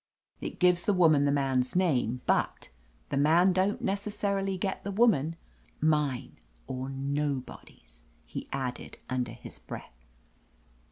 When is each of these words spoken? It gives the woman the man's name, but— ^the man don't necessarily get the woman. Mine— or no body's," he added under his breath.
It 0.39 0.57
gives 0.59 0.81
the 0.81 0.95
woman 0.95 1.25
the 1.25 1.31
man's 1.31 1.75
name, 1.75 2.21
but— 2.25 2.69
^the 3.11 3.19
man 3.19 3.53
don't 3.53 3.83
necessarily 3.83 4.57
get 4.57 4.83
the 4.83 4.89
woman. 4.89 5.35
Mine— 5.79 6.37
or 6.67 6.89
no 6.89 7.35
body's," 7.35 8.05
he 8.25 8.49
added 8.51 8.97
under 9.11 9.33
his 9.33 9.59
breath. 9.59 10.03